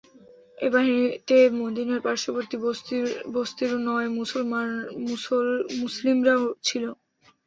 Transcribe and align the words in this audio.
এ 0.57 0.67
বাহিনীতে 0.73 1.37
মদীনার 1.59 2.01
পার্শ্ববর্তী 2.01 2.55
বসতির 3.35 3.71
নও 3.79 3.99
মুসলিমরাও 5.81 6.43
ছিল। 6.67 6.83